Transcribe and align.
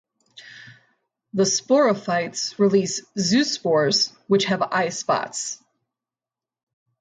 The 1.35 1.43
sporophytes 1.43 2.57
release 2.57 3.03
zoospores 3.15 4.11
which 4.25 4.45
have 4.45 4.61
eyespots. 4.61 5.59